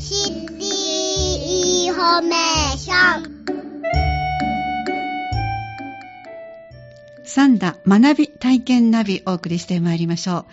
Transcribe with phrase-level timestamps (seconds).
[0.00, 3.38] シティインフォメーション
[7.24, 10.46] さんだ学び体験ナビお送りしてまいりましょう。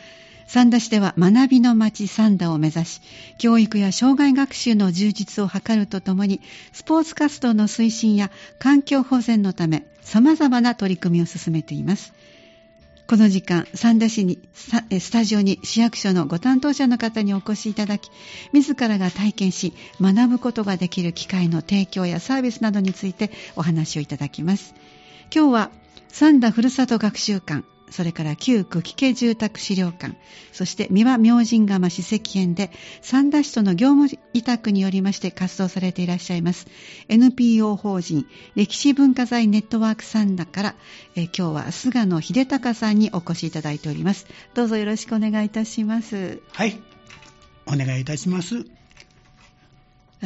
[0.48, 3.02] 三田市では学びの街三田を目指し、
[3.38, 6.42] 教育や生涯学習の充実を図るとともに、
[6.74, 12.14] スポーツ活動の推進や環境保全のため、様々な取り組みを進めています。
[13.08, 18.10] この時間、三田市に、スタジオに市役所のご担当者の方にお越しいただき、
[18.52, 24.74] 自らが体験し、学ぶことができる機会の提供やサービスなどについてお話をいただきます。
[25.32, 25.72] 今日は、
[26.08, 30.16] 三田ふるさと学習館、それから旧久喜家住宅資料館、
[30.52, 32.72] そして三輪明神釜史跡園で
[33.02, 36.68] 三田市との業務委託によりまして活動されていらっしゃいます
[37.10, 38.26] NPO 法人
[38.56, 40.76] 歴史文化財ネットワーク三田から、
[41.16, 44.26] え今日は菅野秀隆さんにお越しいただいております。
[44.56, 46.42] どうぞよろしくお願いいたします。
[46.52, 46.80] はい、
[47.68, 48.66] お願いいたします。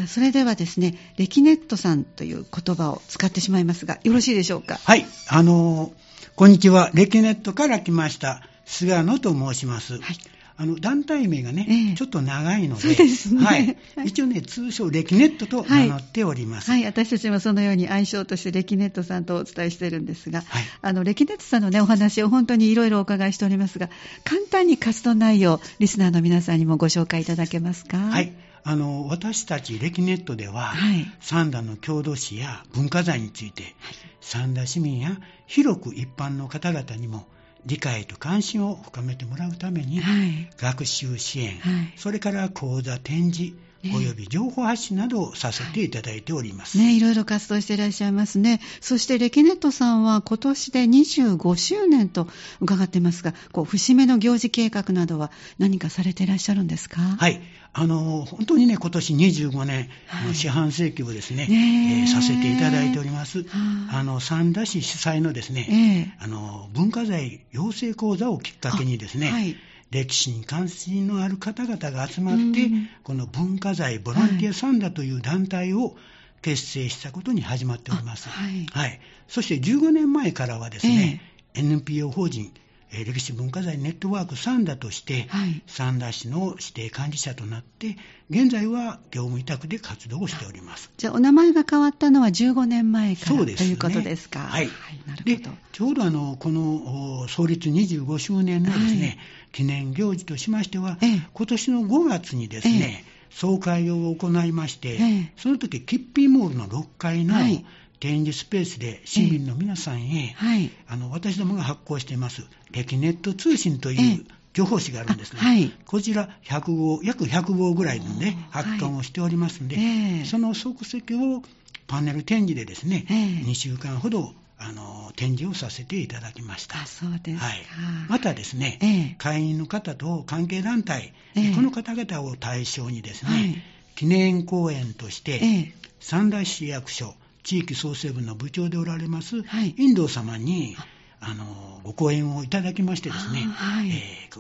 [0.08, 4.80] それではですね、レキネットさんという言葉を使ってしまいますが、よろしいでしょうか？
[4.84, 6.09] はい、あのー
[6.40, 6.90] こんにちは。
[6.94, 8.42] レキネットから来ました。
[8.64, 10.00] 菅野と申します。
[10.00, 10.18] はい
[10.56, 16.72] あの団体名がね、えー、ちょっと長いので、でね、はい、一応ね、通称レキネットと名乗っております。
[16.72, 23.90] はい、はい、私たちもそのように愛称としてレキネットさんとお伝えしているんですが、はい、あのレキネットさんのねお話を本当にいろいろお伺いしておりますが、
[24.24, 27.98] 簡単に活動内容、リスナーの皆さんにもご紹介いただけますか？
[27.98, 28.34] はい。
[28.64, 33.74] あの私たちレキネットでは、はい、三田の郷土史や文化財について、はい、
[34.22, 37.28] 三田市民や広く一般の方々にも
[37.66, 41.60] 理解と関心を深めてもらうために、はい、学習支援、
[41.98, 43.54] それから講座展示
[43.96, 46.78] および情報発信などをさせていただいております。
[46.78, 48.60] ね、いろいろ活動していらっしゃいますね。
[48.82, 52.28] そして、レキネットさんは今年で25周年と
[52.60, 57.00] 伺ってますが、こう、節目の行事計画などは何かされていらっしゃるんですか？
[57.00, 57.42] はい。
[57.72, 59.90] あの、本当にね、今年25年
[60.26, 63.46] の四半世紀をですね、はい、えー、させていただいております。
[63.92, 69.56] あの、三田市主催のですね、えー、あの、文化財養成講座をきっかけにですね、はい
[69.92, 75.96] 歴史に関心のある方々が集まって、うん、この文化財ボランティアサンダという団体を
[76.42, 78.30] 結成したことに始まっております。
[78.30, 81.22] はい、はい、そして15年前からはですね、
[81.56, 82.54] えー、NPO 法人
[82.92, 87.98] え歴史文化財ネットワークサンダとして、はい、三田市の指定管理者となって、
[88.30, 90.92] 現在は業務委託で活動をしております。
[90.98, 94.40] じゃあ、お名前が変わったのは15年前からそうです、ね、ということですか？
[94.40, 94.66] はい。
[94.66, 94.70] はい、
[95.08, 95.52] なるほど。
[95.52, 99.18] で、ちょうどあの、この創立25周年のですね、はい、
[99.52, 105.00] 記念行事としましては、ええ、今年の5月にですね、え総会を行いまして、
[105.38, 107.64] その時キッピーモールの6階の、はい
[108.00, 121.44] 展示スペースで市民の皆さんへ、はい、あの私どもが発行しています、レキネット通信という情報誌があるんですが、はい、こちら100号、約100号ぐらいのね、発刊をしておりますので、はい、その即席を
[121.88, 126.86] パネル展示でですね、えー、2週間ほどあの展示をさせていただきました。
[126.86, 127.66] そうですはい、
[128.10, 133.64] またですね、えー、会員の方と関係団体、えー、この方々を対象にですね、はい、
[133.96, 141.34] 記念講演として、三田市役所、地域創生部の部長でおられます、はい、遠藤様に、あ。
[141.34, 144.34] の、ご講演をいただきましてですね、はい、えーえ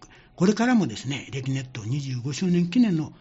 [0.00, 3.12] ー、これからもですね、レキネット25周年記念の、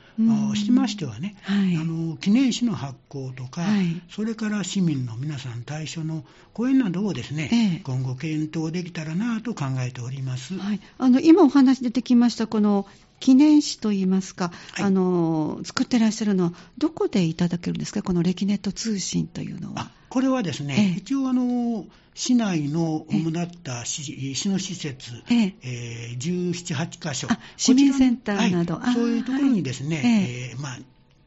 [0.56, 10.58] しましてはね、はい、あの、記念誌の発行とか、はい、それから市民の皆さん対象の講演などをですね、ええ、今後検討できたらなと考えております。
[10.58, 12.86] はい、あの、今お話出てきました、この
[13.20, 19.92] 記念誌といいますか、はい、あの作ってらっしゃるのは、どこでいただけるんですか、このレキネット通信というのは。
[20.10, 21.86] これはですね、ええ、一応あの、
[22.16, 26.16] 市内の主だった市,、市の施設、ええ。
[26.16, 30.52] ー、17、8箇所、市民センターなど、はい、そういうところにですね、え。
[30.52, 30.80] えー、まあ、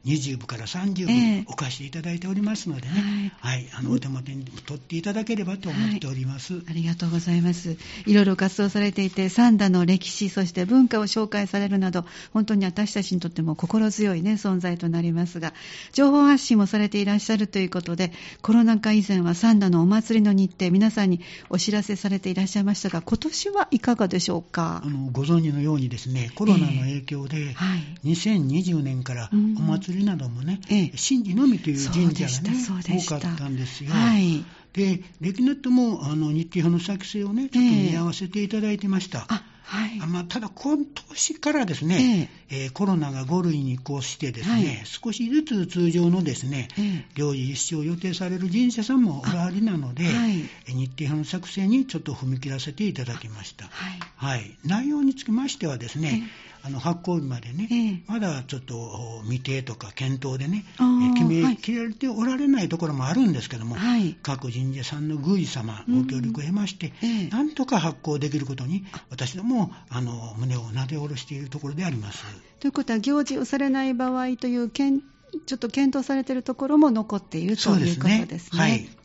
[0.05, 7.77] 20部から30部お貸しいただいておりますのでね、はい、はい、あのお手元に取っていただければと思っております、はい、ありがとうございます。
[8.05, 15.53] いろいろ活動されていて、三田の歴史、そして文化を紹介されるなど、本当に私たちにとっても心強い、ね、存在となりますが、
[15.93, 18.11] 情報発信もされていらっしゃるということで、
[18.41, 24.81] コロナ禍以前は三田のお祭りの日程、皆さんにお知らせされていらっしゃいましたが、今年はいかがでしょうか？
[24.83, 33.91] あのご存知のようにですね、コロナの影響で、えーはい、2020年からお祭りりなどもね、ええ、神事のみという神社がね、多かったんですよ。
[33.91, 34.43] はい、
[34.73, 39.27] で、レキネットもあの日程表の作成をね、ちょっと見合わせていただいてました。
[39.31, 53.65] えはい、まあ、ただ、今年からですね、えー、えー、コロナが5類に移行してですね、はい、少しずつ通常のですね、えー、行事一生を予定される神社さんもおられなので、はい、日程表の作成にちょっと踏み切らせていただきました。
[53.65, 56.29] はい、はい、内容につきましてはですね、
[56.65, 66.93] あの発行日までね、まだちょっと未定とか検討でね、え決めきれておられないところもあるんですけども、はい、各神社さんの宮司様、ご協力を得まして、
[67.31, 72.23] なんとか発行できることに、私どもあの胸をなで下ろしているところであります。
[72.61, 78.59] ということは、行事をされない場合というちょっと検討されているところも残っているということですね。
[78.61, 79.02] はい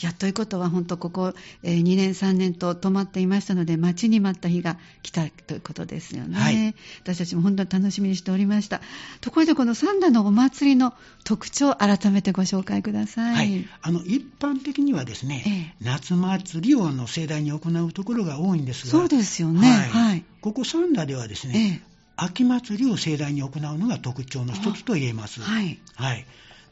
[0.00, 1.32] やということは本当ここ、
[1.62, 8.80] えー、2年3年と止まっていましたので待ちに待った日が来たということですよね、はい、私たちも本当に楽しみにしておりました。
[9.20, 10.92] ところでこの三田のお祭りの
[11.24, 25.42] 特徴改めてご紹介ください、はい、あの一般的にはですね、ええ、夏祭りをの盛大に行うところが多いんですがそうですよね、はい、はい、ここ三田ではですね、え秋祭りを盛大に行うのが特徴の一つと言えます。
[25.42, 26.26] はい、はい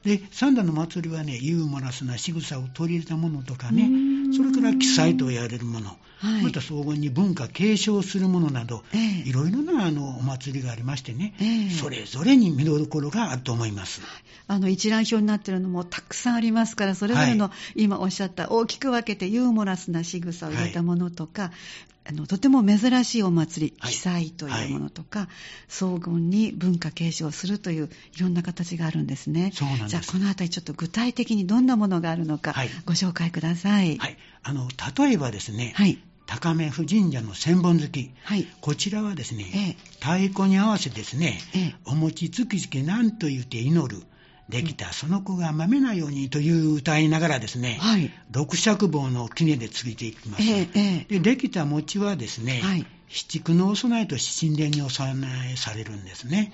[0.05, 3.89] で、三段の祭りはね、ユーモラスな仕草を取り入れたものとかね、
[4.37, 14.03] それから記載と言われるもの、はい、また総合に文化継承するものなど、えー、いろいろなあのお祭りがありましてね、えー、それぞれに見どころがあると思います。
[14.47, 25.29] あの一覧表になっているのもたくさんありますから、それぞれの、今おっしゃった大きく分けてユーモラスな仕草を入れたものとか、はいあのとても珍しいお祭り、記載というものとか、はい、
[25.69, 29.53] 荘厳に文化継承するといういろんな形があるんですね。
[29.55, 29.89] そうなんです。
[29.91, 32.55] じゃあこのあたりちょっと具体的にどんなものがあるのか、
[32.85, 33.97] ご紹介ください。
[33.97, 44.03] はい、あの例えばですね、はい、高目府神社の千本月、はい、こちらはですね、ええ、太鼓に合わせですね、え、お餅つきつきなんと言って祈る、
[44.49, 56.51] できたその子がまめなようにという歌いながらですね、はい、六尺棒の杵でついていきます、ええ、でできた餅はですね、はい、七九のお供えとして神殿にお供えされるんですね。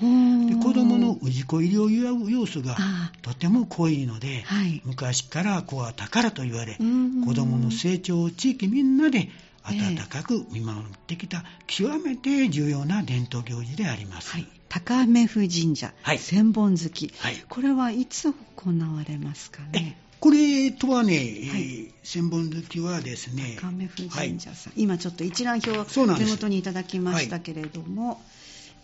[0.48, 2.76] で子供の氏子入りを祝う要素が
[3.22, 9.30] とても濃いので、はい、昔から子は宝と言われ子供の成長を地域みんなで
[9.64, 14.46] 温かく見守ってきた極めて重要な伝統行事であります、はい。
[14.68, 19.96] 高目府神社、はい、千本月、はい、これはいつ行われますかね？
[20.20, 21.14] これとはね、
[21.50, 28.20] はい、千本月はですね高目府神社さん、はい、今ちょっと一覧表を手元にいただきましたけれども、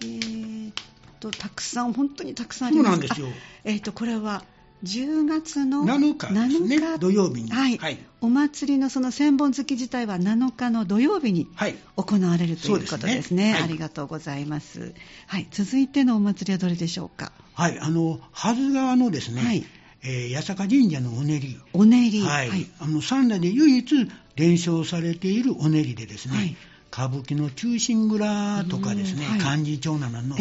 [0.01, 0.73] えー、
[1.21, 2.87] とたくさん本当にたくさんあります。
[2.91, 3.29] そうなんですよ。
[3.65, 4.45] えー、とこれは
[4.85, 6.99] 10月の7日ですね、日。
[6.99, 11.49] 土曜日に、はい、はい、お祭りのその千本月自体は7日の土曜日に
[11.97, 13.53] 行われるということですね。
[13.53, 14.95] はい、ありがとうございます。
[15.27, 17.33] はい、続いてのお祭りはどれでしょうか？
[17.55, 19.65] はい、あの、はず川のですね、はい、
[20.03, 21.59] えー、八坂神社のお練り。
[21.73, 22.21] お練り。
[22.21, 22.49] はい。
[22.51, 26.57] はい、あの、三代で唯一伝承されているお練りでですね、はい、
[26.93, 30.37] 歌舞伎の中心蔵とかですね、漢字町などの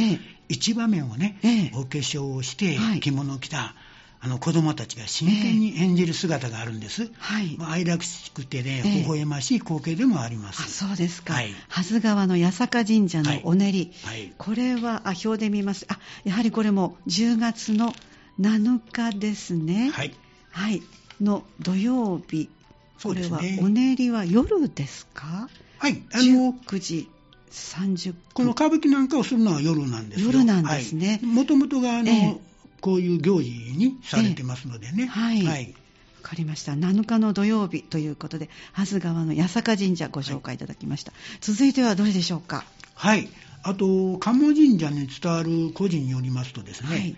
[0.49, 3.75] 一場面をね、ええ、お化粧をして着物を着た、
[4.21, 7.11] あの子供たちが真剣に演じる姿があるんです。
[7.17, 7.55] はい。
[7.57, 10.63] まあ、愛らしくてね、微笑ましい光景でもあります。
[10.63, 11.33] あそうですか。
[11.33, 11.53] はい。
[11.69, 13.93] 蓮川の八坂神社のお練り。
[14.03, 14.33] はい。
[14.37, 15.85] これは、あ、表で見ます。
[15.89, 17.93] あ、やはりこれも10月の
[18.39, 19.91] 7日ですね。
[19.93, 20.13] はい。
[20.51, 20.81] はい。
[21.21, 22.49] の土曜日。
[22.97, 23.37] そうですね。
[23.37, 25.49] これは、お練りは夜ですか？
[25.77, 26.01] はい。
[26.13, 27.09] あの、19時。
[27.51, 31.21] 30分この歌舞伎なんかをするのは夜なんですよ夜なんですね。
[31.23, 32.54] もともとがあの、ええ
[32.85, 35.07] こういう行事にされてますのでね。
[35.07, 35.43] はい。
[35.43, 35.73] はい。
[36.21, 36.73] わかりました。
[36.73, 42.63] 7日の土曜日ということで蓮川の八坂神社ご紹介いただきました、はい、続いてはどれでしょうか？
[42.93, 43.27] はい。
[43.63, 47.15] あと鴨神社に伝わる故事によりますとですね、はい。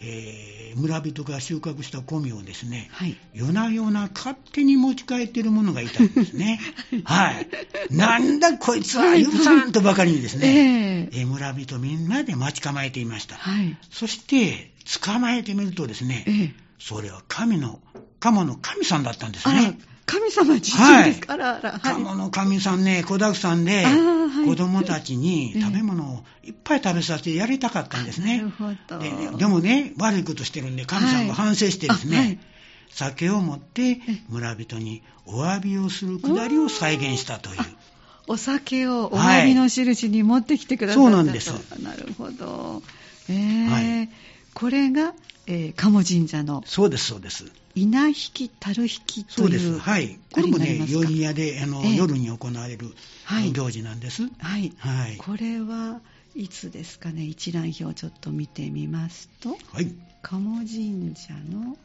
[0.00, 6.60] えー、村人が収穫した米をですね、はい、夜な夜な勝手に持ち帰っている者がいたんですね。
[7.04, 7.48] はい。
[7.90, 13.34] なんだこいつは許さんとばかりにですね、えー、村人みんなで待ち構えていました。
[13.34, 14.69] はい、そして、
[15.02, 17.80] 捕まえてみるとですね、えー、それは神の、
[18.18, 19.78] 鴨の神さんだったんですね。
[20.06, 21.80] 神様自身ですか、はい、あら。
[21.80, 28.38] 鴨の神さんね、子だくさんで、はい、子供たちに食べ物をいっぱい食べさせてやりたかったんですね。
[28.38, 29.38] なるほどで。
[29.38, 32.38] でもね、悪いことしてるんで、神さんも反省してですね、はい、
[32.90, 37.60] 酒を持って村人にお詫びをするくだりを再現したという。
[38.26, 41.52] お酒をお詫びの印に持ってきてくださった、そうなんです。
[41.82, 42.82] なるほど。
[43.28, 44.08] えー、
[44.54, 45.14] これが、
[45.46, 46.62] えー、鴨神社の。
[46.66, 47.44] そうです、そうです。
[47.74, 49.78] 稲引き、樽引きというそうです。
[49.78, 50.18] はい。
[50.32, 52.94] これもね、夜宮で、あの、えー、夜に行われる
[53.52, 54.22] 行事なんです。
[54.38, 54.72] はい。
[54.78, 55.16] はい。
[55.16, 56.00] これは
[56.34, 59.92] いつですかね、一覧表をちょっと見てみますと、はい。
[60.22, 61.76] 鴨神社の、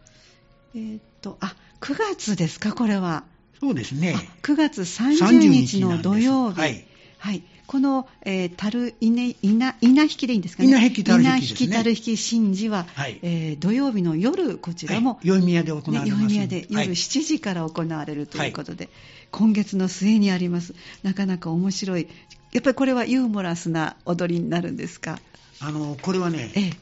[0.75, 3.23] えー、っと、あ、9月ですか、これは。
[3.59, 4.15] そうですね。
[4.43, 6.59] 9月30日の土曜日。
[6.59, 6.85] はい。
[7.17, 7.43] はい。
[7.67, 10.69] この、えー、樽稲稲稲引きでいいんですかね？
[10.69, 16.05] 稲引き樽引き、ね、稲引き樽引き神事は、はい、えー、土曜日の夜こちらも、はい、宵宮で行われます。
[16.05, 18.93] ね、宵宮で夜7時から行われるということで、はい、
[19.31, 20.75] 今月の末にあります。
[21.03, 22.07] なかなか面白い。
[22.51, 25.19] やっぱりこれはユーモラスな踊りになるんですか？
[25.59, 26.73] あのこれはね、ええ、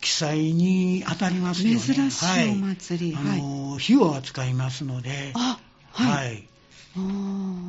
[0.00, 1.80] 記載に当たりますよね。
[1.80, 5.58] 珍しいお祭り、はい、あの火を扱いますので、は
[5.98, 6.48] い、はい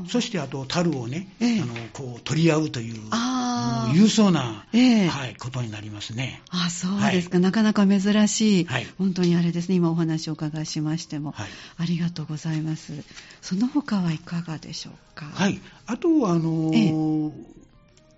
[0.10, 2.96] そしてあと樽をね、ええ、あのこう取り合うという
[3.94, 6.42] 勇壮な、え、はい、ことになりますね。
[6.50, 12.92] あそうですか、はい、なかなか珍しい、はい、本当にあれですね今お話をお伺いしましても、はい、ありがとうございます。
[13.42, 15.26] その他はいかがでしょうか？
[15.26, 15.60] はい。
[15.86, 17.32] あとはあのー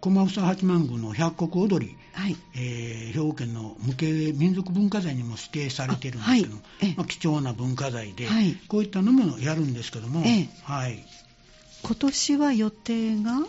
[0.02, 2.38] 駒房八幡宮の百国踊り、はい。
[2.56, 6.94] えー、兵庫県の無形民族文化財にも指定されているんですけども、はい。
[6.96, 10.48] まあ、貴重な文化財で、はい、こういったのもやるんですけども、え。
[10.64, 11.06] はい、
[11.84, 13.40] 今年は予定が？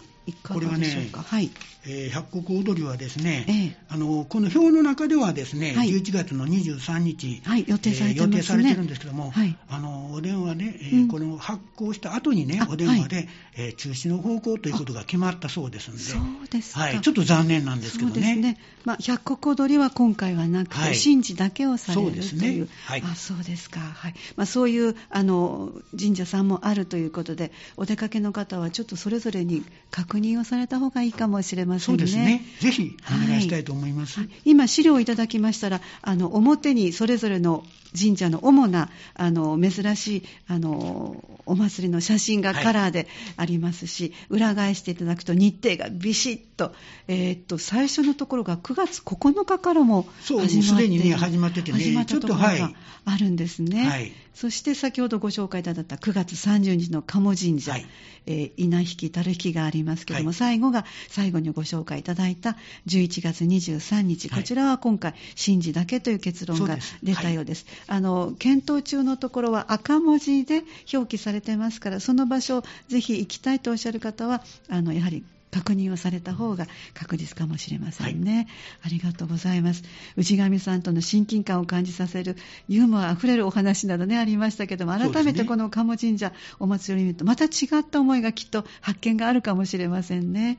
[0.42, 1.50] これはね、はい。
[1.88, 8.24] えー、百国踊りはですね、ええ、あのこの表の中ではですね、はい、11月の23日、はい、予定されて、ね。
[8.24, 18.14] えー、予定されてるんですけども、はい、あのお電話で、えー、うん、この発行した後にね、お電話で、はい、えー、中止の方向ということが決まったそうですので、そうですか、はい、ちょっと残念なんですけどね。
[18.14, 18.58] そうですね。
[18.84, 22.66] まあ、百国踊りは今回はなくて、はい、神事だけをされるという、そうですね。
[22.84, 24.14] はい、あそうですか、はい。
[24.36, 31.98] まあ、そういうあの神社さんもあるということで、お出かけの方はちょっとそれぞれに確認をされた方がいいかもしれませんね。
[31.98, 34.20] そうですねぜひお願いしたいと思います。
[34.20, 37.64] はい、今、資料をいただきましたら、あの表にそれぞれの
[37.96, 46.72] 神社の主なあの珍しいあのお祭りの写真がカラーでありますし、はい、裏返していただくと日程がビシッと,、
[47.08, 52.70] えー、っと最初のところが9月9日からも始まってすでに、ね、始まっててね始まったところが
[53.04, 53.86] あるんですね。
[53.86, 54.12] はい。
[54.34, 57.86] そして先ほどご紹介いただいた9月30日の鴨神社、はい、
[58.26, 67.64] えー、稲引き、樽引きがありますけれども、はい、最後が最後にご紹介いただいた11月23日、こちらは今回、神事だけという結論が出たようです。
[67.88, 70.62] あの検討中のところは赤文字で
[70.92, 75.24] 表記されていますから、その場所、ぜひ行きたいとおっしゃる方は、あのやはり
[75.56, 78.46] 確認をされた方が確実かもしれませんね、はい、
[78.84, 79.82] ありがとうございます。
[80.16, 82.36] 内上さんとの親近感を感じさせる
[82.68, 87.48] ユーモアあふれるお話などねありましたけども改めてこの鴨神社お祭りを見るとまた違
[87.80, 90.58] った思いがきっと発見があるかもしれませんね。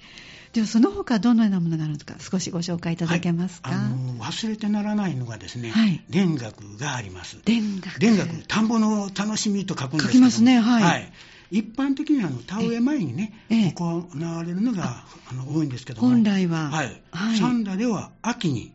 [0.53, 7.37] ではその他どのようなものがあるのか少しご紹介いただけますか、はい、あの忘れてならないのがですね、はい、田楽があります。
[7.43, 7.99] 田楽。
[7.99, 11.13] 田楽田んぼの楽しみと書くんですけど書きますねはい、はい
[11.51, 13.33] 一般的にあの田植え前にね、
[13.75, 18.73] 行われるのがあの多いんですけども、本来は、はい、はい、三田では秋に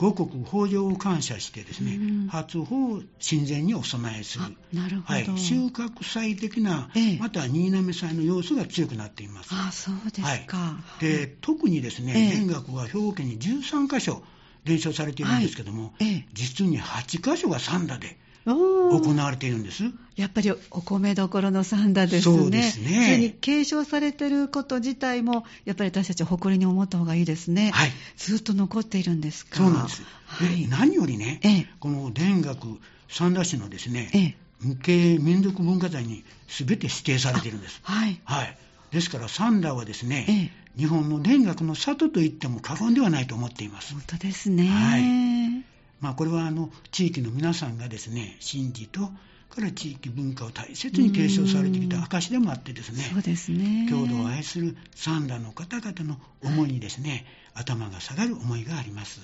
[0.00, 4.44] 五穀豊穣を感謝してですね、うん、初穂を神前にお供えする。
[4.72, 9.50] なるほど、はい、収穫祭的な、ええ、また新滑祭の要素が強くなっています。
[9.52, 14.22] あそうですか、はい、で特にですね、田楽は兵庫県に13箇所
[14.64, 19.84] 伝承されているんですけども、はい、実に8箇所が三田で行われているんです。
[20.16, 22.36] やっぱりお米どころの三田ですね。
[22.36, 23.04] そうですね。
[23.04, 27.70] それに継承されていること自体も、やっぱり私たちは誇りに思った方がいいですね。
[27.72, 27.92] はい。
[28.16, 29.56] ずっと残っているんですか？
[29.56, 30.02] そうなんです。
[30.26, 37.80] はい、何よりね、ええ、この田楽三田市のですね、ええ、無形民族文化財に全て指定されているんです。
[37.82, 38.20] はい。
[38.24, 38.56] はい。
[38.90, 40.32] ですから三田はですね、え
[40.78, 43.92] え、日本の田楽の里と言っても過言ではないと思っています。
[43.94, 44.68] 本当ですね。
[44.68, 45.64] はい。
[46.00, 49.00] まあ、これはあの地域の皆さんがですね神事と
[49.50, 53.88] から地域文化を大切に継承されてきた証でもあってですねそうですね。
[53.90, 59.20] 郷土を愛する三田の方々の思いにですね、はい、頭が下がる思いがあります。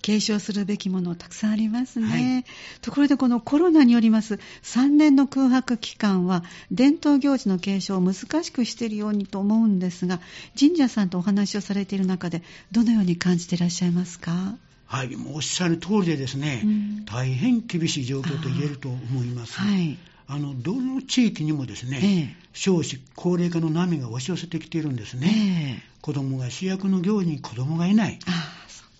[0.00, 2.44] 継承するべきものたくさんありますね、はい、
[2.80, 10.20] ところでこのコロナによります3年の空白期間は伝統行事の継承を難しくしているようにと思うんですが
[10.58, 14.56] 神社さんとお話をされている中でどのように感じていらっしゃいますか？
[14.92, 19.58] はい、もうおっしゃる通りでですね、うん、大変厳しい状況と言えると思います。
[19.58, 19.96] はい、
[20.28, 25.80] あのどの地域にもですね、ええ、少子高齢化の波が押し寄せてきているんですね。
[25.82, 28.18] え、子供が主役の行事に子供がいない。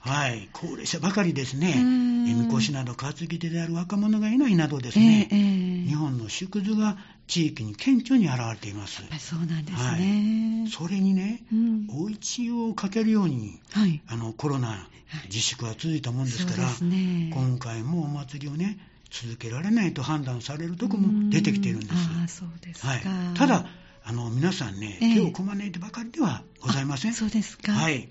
[0.01, 6.97] はい、高齢者ばかりですね、みこしなど担ぎ手である若者がいないなどですね、日本の縮図が
[7.27, 9.03] 地域に顕著に現れています。
[9.19, 10.65] そうなんですね。
[10.65, 14.89] はい、それにね、うん、お家をかけるように、はい、あのコロナ
[15.27, 18.79] 自粛が続いたもんですから、はいね、今回もお祭りをね、
[19.11, 21.93] 続けられないと判断されるとこも出てきているんです。
[21.93, 23.03] あそうですはい、
[23.35, 23.67] ただ
[24.05, 27.15] あの皆さんね、手をこまねいてばかりではございません。
[27.15, 27.73] そうですか。
[27.73, 28.09] はい。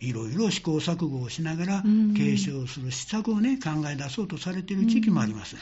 [0.00, 1.82] いろいろ試行錯誤をしながら、
[2.16, 5.56] 継承する施策をね、考え出そうとされている地域もあります。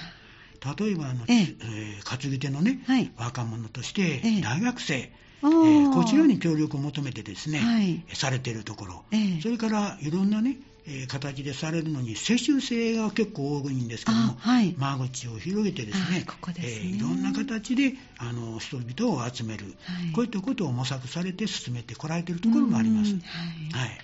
[0.78, 1.56] 例えばあの、ええ。
[1.60, 9.04] えー、担ぎ手のね、はい、若者として大学生、ええー、こちらに協力を求めてですね、はい、されているところ、
[9.42, 10.56] それからいろんなね、
[10.88, 19.70] えー、形でされるのに世襲制が結構多いんですけども、はい、間口を広げてですねここですね、えー、いろんな形であの人々を集める、は
[20.10, 23.12] い、こういったことを模索されて進めてこられているところもあります。
[23.12, 23.98] はい、はい、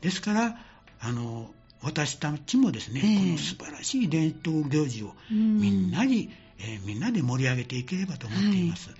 [0.00, 0.58] ですから
[1.00, 1.50] あの
[1.86, 8.90] 私たちもですね、えー、この素晴らしい伝統行事をみんなに、えー、みんなで盛り上げていければと思っています。
[8.90, 8.98] はい。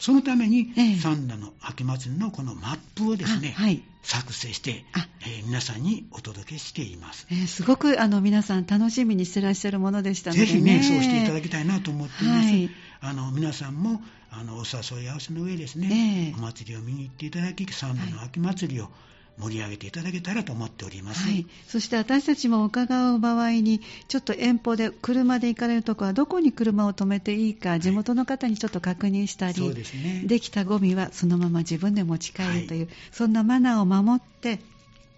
[0.00, 4.84] そのために、え三田の秋祭りのこのマップをですね、はい、作成して、
[5.20, 7.28] えー、皆さんにお届けしています。
[7.30, 12.48] えー、すごくあの皆さん楽しみにしてらっしゃるものでしたので、ね、ぜひね、そうしていただきたいなと思っています。
[12.48, 12.70] はい、
[13.02, 18.92] あの皆さんもあのお誘い合わせの上ですね、えー、お祭りを見に行っていただき、三田の秋祭りを、はい
[19.38, 34.60] 盛り上げていただけたらと思っております、はい、そして私たちも伺う場合にちょっと遠方で車で行かれるところはどこに車を止めていいか地元の方にちょっと確認したり、はい、でね、できたゴミはそのまま自分で持ち帰るという、はい、そんなマナーを守って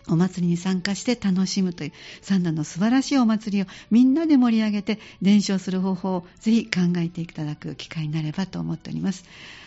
[0.09, 9.25] お祭りに参加して楽しむという三段の素晴らしいお祭りをみんなで盛り上げて伝承する方法をぜひ考えていただく機会になればと思っております。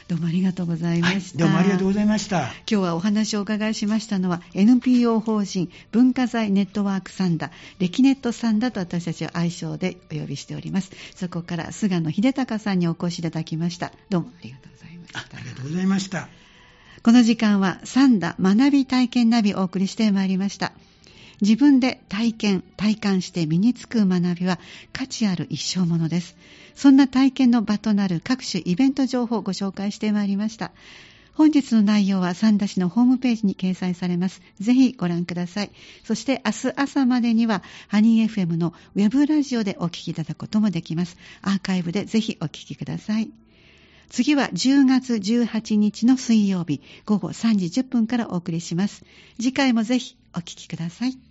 [0.07, 10.89] どうもありがとうございました、はい、どうもありがとうございました今日はお話をお伺いしましたのは NPO 法人文化財ネットワークサンダ歴ネットサンダと私たちは愛称でお呼びしております。
[11.15, 13.91] そこから菅野秀隆さんにお越しいただきました。
[14.09, 15.19] どうもありがとうございました。
[15.19, 16.48] ありがとうございました
[17.03, 20.73] この時間はサンダ学び体験ナビをお送りしてまいりました
[21.41, 24.59] 自分で体験、体感して身につく学びは
[24.91, 26.35] 価値ある一生ものです。
[26.75, 30.71] そんな体験の場となる各種イベント情報をご紹介してまいりました。
[31.33, 34.41] 本日の内容は三田市のホームページに掲載されます。
[34.59, 35.71] ぜひご覧ください。
[36.03, 41.15] そして明日朝までにはハニー FM のウェブラジオでお聞きいただくこともできます。
[41.41, 43.29] アーカイブでぜひお聞きください。
[44.09, 49.05] 次は10月18日の水曜日午後3時10分からお送りします。
[49.37, 51.28] 次回もぜひお聞きください。